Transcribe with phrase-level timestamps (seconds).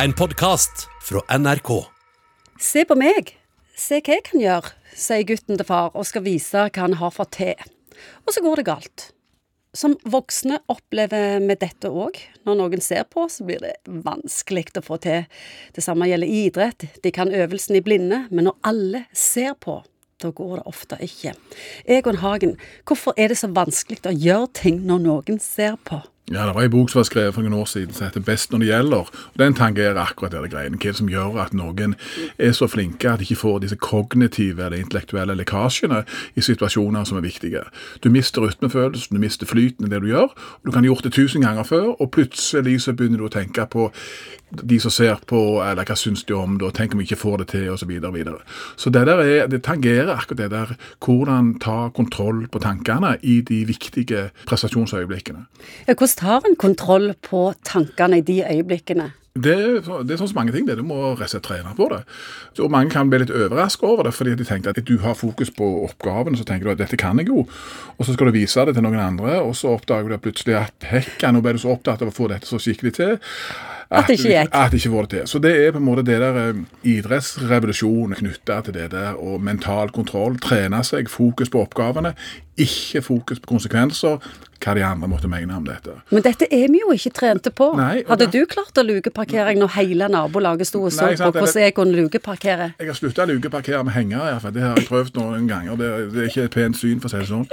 [0.00, 1.84] En podkast fra NRK.
[2.60, 3.34] Se på meg,
[3.76, 7.12] se hva jeg kan gjøre, sier gutten til far og skal vise hva han har
[7.12, 7.66] fått til.
[8.24, 9.04] Og så går det galt.
[9.76, 12.16] Som voksne opplever vi dette òg.
[12.48, 15.26] Når noen ser på, så blir det vanskelig å få til.
[15.76, 16.88] Det samme gjelder idrett.
[17.04, 19.82] De kan øvelsen i blinde, men når alle ser på,
[20.24, 21.36] da går det ofte ikke.
[21.84, 22.56] Egon Hagen,
[22.88, 26.00] hvorfor er det så vanskelig å gjøre ting når noen ser på?
[26.30, 28.52] Ja, Det var en bok som var skrevet for noen år siden som heter 'Best
[28.52, 29.10] når det gjelder'.
[29.10, 30.76] og Den tangerer akkurat det greiene.
[30.76, 31.94] Hva er det som gjør at noen
[32.38, 36.04] er så flinke at de ikke får disse kognitive eller intellektuelle lekkasjene
[36.36, 37.64] i situasjoner som er viktige.
[38.04, 40.30] Du mister rytmefølelsen, du mister flyten i det du gjør.
[40.30, 43.28] og Du kan ha gjort det tusen ganger før, og plutselig så begynner du å
[43.28, 43.90] tenke på
[44.52, 47.20] de som ser på, eller hva syns de om det, og tenk om vi ikke
[47.20, 47.82] får det til, osv.
[47.82, 48.42] Så, videre, videre.
[48.76, 53.40] så det der er, det tangerer akkurat det der hvordan ta kontroll på tankene i
[53.40, 55.46] de viktige prestasjonsøyeblikkene.
[55.88, 59.10] Ja, tar en kontroll på tankene i de øyeblikkene?
[59.32, 59.54] Det,
[60.04, 60.66] det, er sånn som mange ting.
[60.68, 62.02] det, Du må rett og slett trene på det.
[62.60, 65.48] Og Mange kan bli litt overrasket over det, fordi de tenker at du har fokus
[65.56, 67.46] på oppgaven, så tenker du at dette kan jeg jo.
[67.96, 70.88] Og så skal du vise det til noen andre, og så oppdager du plutselig at
[70.90, 73.16] hekka, nå ble du så opptatt av å få dette så skikkelig til.
[73.92, 74.52] At det ikke gikk.
[74.56, 75.26] At det ikke får det til.
[75.28, 79.40] Så det er på en måte det der eh, idrettsrevolusjonen knytta til det der, og
[79.44, 80.36] mental kontroll.
[80.44, 82.14] Trene seg, fokus på oppgavene,
[82.60, 84.20] ikke fokus på konsekvenser.
[84.62, 85.96] Hva de andre måtte mene om dette.
[86.12, 87.72] Men dette er vi jo ikke trente på.
[87.78, 91.64] Nei, Hadde da, du klart å lukeparkere når hele nabolaget sto og så på hvordan
[91.64, 92.68] jeg kunne lukeparkere?
[92.78, 94.54] Jeg har slutta å lukeparkere med hengere, iallfall.
[94.54, 95.78] Det har jeg prøvd noen ganger.
[95.80, 97.46] Det, det er ikke et pent syn, for å si det sånn.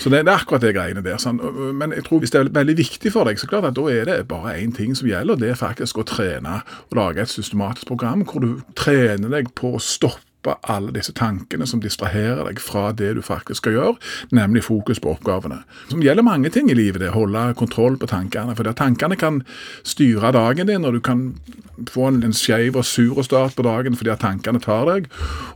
[0.00, 1.20] Så det, det er akkurat det greiene der.
[1.22, 1.42] Sånn.
[1.76, 4.08] Men jeg tror hvis det er veldig viktig for deg, så klart at da er
[4.08, 5.40] det bare én ting som gjelder.
[5.42, 9.76] Det er faktisk å trene og lage et systematisk program hvor du trener deg på
[9.76, 10.24] å stoppe
[10.62, 13.94] alle disse tankene som distraherer deg fra det du faktisk skal gjøre,
[14.36, 15.62] nemlig fokus på oppgavene.
[15.90, 18.56] Som gjelder mange ting i livet, det å holde kontroll på tankene.
[18.56, 19.42] For tankene kan
[19.86, 21.28] styre dagen din, og du kan
[21.92, 25.10] få en, en skeiv og sur start på dagen fordi at tankene tar deg.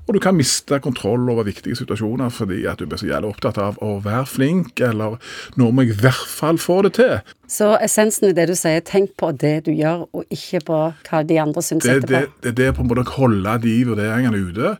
[0.06, 3.60] Og du kan miste kontroll over viktige situasjoner fordi at du blir så jævlig opptatt
[3.60, 5.20] av å være flink, eller
[5.60, 7.20] nå må jeg i hvert fall få det til.
[7.50, 10.76] Så essensen i det du sier, tenk på det du gjør, og ikke på
[11.08, 12.42] hva de andre syns Det, det, etterpå.
[12.44, 14.76] det er det på en måte å holde de vurderingene ute.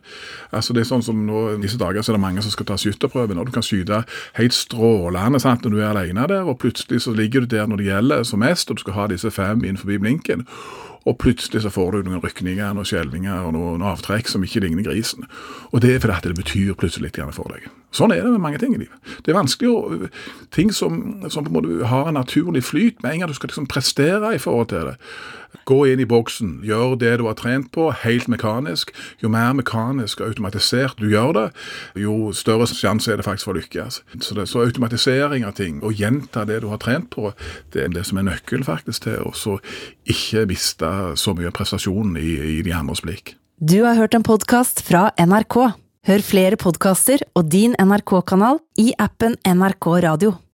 [0.55, 2.69] Altså det er sånn som nå, I disse dager så er det mange som skal
[2.71, 4.03] ta skytterprøven, og du kan skyte
[4.39, 7.83] helt strålende sant, når du er alene der, og plutselig så ligger du der når
[7.83, 10.47] det gjelder som mest, og du skal ha disse fem inn forbi blinken.
[11.09, 14.85] Og plutselig så får du noen rykninger noen skjelvinger og noen avtrekk som ikke ligner
[14.85, 15.25] grisen.
[15.71, 17.69] Og det er fordi at det betyr plutselig litt for deg.
[17.91, 18.95] Sånn er det med mange ting i livet.
[19.25, 20.07] Det er vanskelig å
[20.51, 23.47] Ting som, som på en måte har en naturlig flyt med en gang du skal
[23.47, 24.97] liksom prestere i forhold til det.
[25.67, 28.91] Gå inn i boksen, gjør det du har trent på, helt mekanisk.
[29.23, 31.45] Jo mer mekanisk og automatisert du gjør det,
[32.03, 34.01] jo større sjanse er det faktisk for å lykkes.
[34.19, 37.31] Så, det, så automatisering av ting, og gjenta det du har trent på,
[37.75, 39.57] det er det som er nøkkelen faktisk til å
[40.11, 43.35] ikke miste så mye prestasjon i, i de andres blikk.
[43.61, 45.57] Du har hørt en podkast fra NRK.
[46.09, 50.31] Hør flere podkaster og din NRK-kanal i appen NRK Radio.